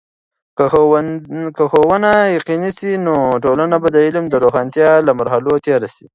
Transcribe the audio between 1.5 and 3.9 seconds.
که ښوونه یقيني سي، نو ټولنه به